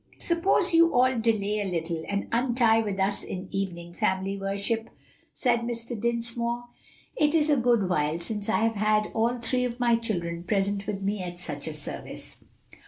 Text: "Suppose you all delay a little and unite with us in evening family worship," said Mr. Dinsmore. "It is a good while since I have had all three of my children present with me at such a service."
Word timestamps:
"Suppose 0.17 0.73
you 0.73 0.91
all 0.95 1.19
delay 1.19 1.59
a 1.61 1.65
little 1.65 2.03
and 2.07 2.23
unite 2.33 2.83
with 2.83 2.99
us 2.99 3.23
in 3.23 3.47
evening 3.51 3.93
family 3.93 4.35
worship," 4.35 4.89
said 5.31 5.59
Mr. 5.59 5.95
Dinsmore. 5.95 6.63
"It 7.15 7.35
is 7.35 7.51
a 7.51 7.55
good 7.55 7.87
while 7.87 8.17
since 8.17 8.49
I 8.49 8.61
have 8.63 8.77
had 8.77 9.11
all 9.13 9.37
three 9.37 9.63
of 9.63 9.79
my 9.79 9.95
children 9.95 10.43
present 10.43 10.87
with 10.87 11.03
me 11.03 11.21
at 11.21 11.37
such 11.37 11.67
a 11.67 11.73
service." 11.75 12.43